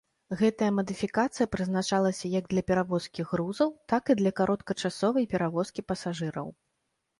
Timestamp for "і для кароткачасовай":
4.15-5.31